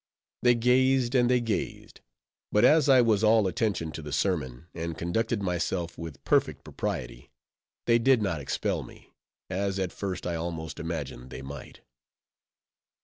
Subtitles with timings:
[0.41, 2.01] They gazed and they gazed;
[2.51, 7.29] but as I was all attention to the sermon, and conducted myself with perfect propriety,
[7.85, 9.13] they did not expel me,
[9.47, 11.81] as at first I almost imagined they might.